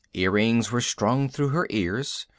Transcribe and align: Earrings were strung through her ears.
Earrings 0.15 0.71
were 0.71 0.81
strung 0.81 1.29
through 1.29 1.49
her 1.49 1.67
ears. 1.69 2.25